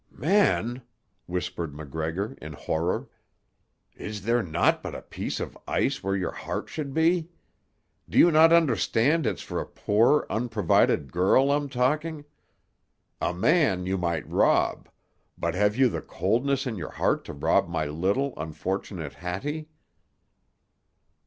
"Man," 0.09 0.81
whispered 1.27 1.75
MacGregor 1.75 2.35
in 2.41 2.53
horror, 2.53 3.07
"is 3.95 4.23
there 4.23 4.41
naught 4.41 4.81
but 4.81 4.95
a 4.95 5.03
piece 5.03 5.39
of 5.39 5.55
ice 5.67 6.01
where 6.03 6.15
your 6.15 6.31
heart 6.31 6.69
should 6.69 6.91
be? 6.91 7.29
Do 8.09 8.17
you 8.17 8.31
not 8.31 8.51
understand 8.51 9.27
it's 9.27 9.43
for 9.43 9.61
a 9.61 9.65
poor, 9.67 10.25
unprovided 10.27 11.11
girl 11.11 11.51
I'm 11.51 11.69
talking? 11.69 12.25
A 13.21 13.31
man 13.31 13.85
you 13.85 13.95
might 13.95 14.27
rob; 14.27 14.89
but 15.37 15.53
have 15.53 15.75
you 15.75 15.87
the 15.87 16.01
coldness 16.01 16.65
in 16.65 16.77
your 16.77 16.93
heart 16.93 17.23
to 17.25 17.33
rob 17.33 17.69
my 17.69 17.85
little, 17.85 18.33
unfortunate 18.37 19.13
Hattie?" 19.13 19.69